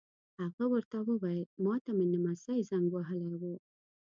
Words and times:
هغه 0.41 0.65
ور 0.71 0.83
ته 0.91 0.97
وویل: 1.07 1.47
ما 1.63 1.75
ته 1.83 1.91
مې 1.97 2.05
نمسی 2.13 2.59
زنګ 2.69 2.85
وهلی 2.91 3.35
و. 3.41 3.43